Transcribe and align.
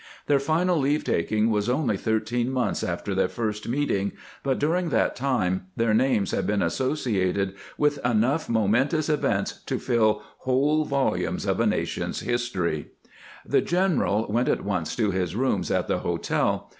Their 0.25 0.39
final 0.39 0.77
leave 0.79 1.03
taking 1.03 1.51
was 1.51 1.69
only 1.69 1.95
thirteen 1.95 2.51
months 2.51 2.83
after 2.83 3.13
their 3.13 3.27
first 3.27 3.67
meeting, 3.67 4.13
but 4.41 4.57
during 4.57 4.89
that 4.89 5.15
time 5.15 5.67
their 5.77 5.93
names 5.93 6.31
had 6.31 6.47
been 6.47 6.63
associated 6.63 7.53
with 7.77 8.03
enough 8.03 8.47
momen 8.47 8.89
tous 8.89 9.09
events 9.09 9.61
to 9.67 9.75
fiU 9.77 10.23
whole 10.39 10.85
volumes 10.85 11.45
of 11.45 11.59
a 11.59 11.67
nation's 11.67 12.21
history. 12.21 12.87
The 13.45 13.61
general 13.61 14.25
went 14.27 14.49
at 14.49 14.63
once 14.65 14.95
to 14.95 15.11
his 15.11 15.35
rooms 15.35 15.69
at 15.69 15.87
the 15.87 15.99
hotel. 15.99 16.69